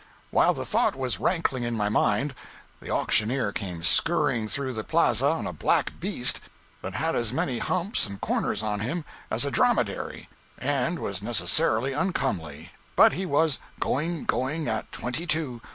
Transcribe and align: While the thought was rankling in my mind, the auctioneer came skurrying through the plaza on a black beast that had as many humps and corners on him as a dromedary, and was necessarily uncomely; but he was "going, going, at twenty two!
While 0.31 0.55
the 0.55 0.65
thought 0.65 0.95
was 0.95 1.19
rankling 1.19 1.61
in 1.63 1.77
my 1.77 1.87
mind, 1.87 2.33
the 2.81 2.89
auctioneer 2.89 3.51
came 3.51 3.83
skurrying 3.83 4.47
through 4.49 4.73
the 4.73 4.83
plaza 4.83 5.27
on 5.27 5.45
a 5.45 5.53
black 5.53 5.99
beast 5.99 6.39
that 6.81 6.95
had 6.95 7.15
as 7.15 7.31
many 7.31 7.59
humps 7.59 8.07
and 8.07 8.19
corners 8.19 8.63
on 8.63 8.79
him 8.79 9.05
as 9.29 9.45
a 9.45 9.51
dromedary, 9.51 10.27
and 10.57 10.97
was 10.97 11.21
necessarily 11.21 11.93
uncomely; 11.93 12.71
but 12.95 13.13
he 13.13 13.27
was 13.27 13.59
"going, 13.79 14.25
going, 14.25 14.67
at 14.67 14.91
twenty 14.91 15.27
two! 15.27 15.61